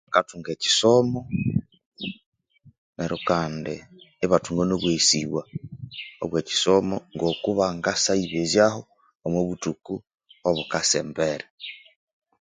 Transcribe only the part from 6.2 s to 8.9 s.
obwe kisomo ngakubangasyayibezyaho